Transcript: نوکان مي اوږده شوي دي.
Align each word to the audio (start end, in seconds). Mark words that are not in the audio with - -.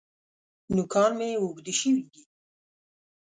نوکان 0.75 1.11
مي 1.19 1.27
اوږده 1.41 1.73
شوي 1.79 2.01
دي. 2.11 2.21